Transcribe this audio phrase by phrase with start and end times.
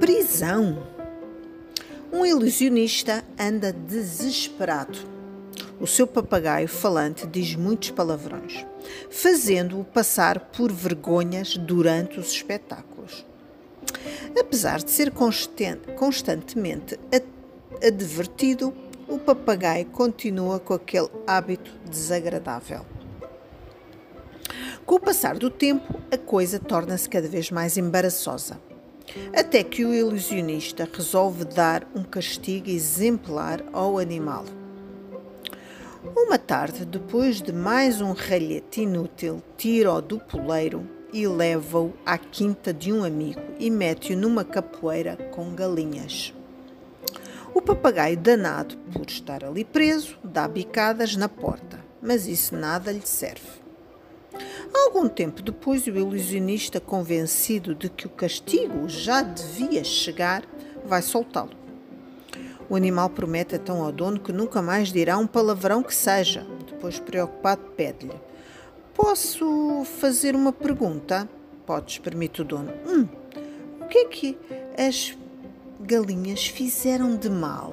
[0.00, 0.82] Prisão.
[2.10, 4.98] Um ilusionista anda desesperado.
[5.78, 8.64] O seu papagaio falante diz muitos palavrões,
[9.10, 13.26] fazendo-o passar por vergonhas durante os espetáculos.
[14.40, 16.98] Apesar de ser constantemente
[17.86, 18.72] advertido,
[19.06, 22.86] o papagaio continua com aquele hábito desagradável.
[24.86, 28.69] Com o passar do tempo, a coisa torna-se cada vez mais embaraçosa.
[29.34, 34.44] Até que o ilusionista resolve dar um castigo exemplar ao animal.
[36.16, 42.72] Uma tarde, depois de mais um ralhete inútil, tira-o do poleiro e leva-o à quinta
[42.72, 46.32] de um amigo e mete-o numa capoeira com galinhas.
[47.52, 53.06] O papagaio, danado por estar ali preso, dá bicadas na porta, mas isso nada lhe
[53.06, 53.59] serve.
[54.74, 60.42] Algum tempo depois, o ilusionista, convencido de que o castigo já devia chegar,
[60.84, 61.50] vai soltá-lo.
[62.68, 66.46] O animal promete então ao dono que nunca mais dirá um palavrão que seja.
[66.66, 68.14] Depois, preocupado, pede-lhe:
[68.94, 71.28] Posso fazer uma pergunta?
[71.66, 72.72] Podes, permite o dono.
[72.86, 73.08] Hum,
[73.80, 74.38] o que é que
[74.78, 75.16] as
[75.80, 77.72] galinhas fizeram de mal?